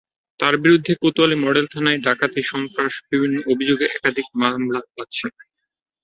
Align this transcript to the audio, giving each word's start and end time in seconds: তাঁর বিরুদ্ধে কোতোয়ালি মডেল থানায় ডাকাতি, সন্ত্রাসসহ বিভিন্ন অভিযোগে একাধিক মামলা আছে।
তাঁর 0.39 0.55
বিরুদ্ধে 0.63 0.93
কোতোয়ালি 1.01 1.37
মডেল 1.39 1.65
থানায় 1.73 1.99
ডাকাতি, 2.05 2.41
সন্ত্রাসসহ 2.51 3.03
বিভিন্ন 3.11 3.37
অভিযোগে 3.51 3.85
একাধিক 3.89 4.27
মামলা 4.41 4.79
আছে। 5.03 5.25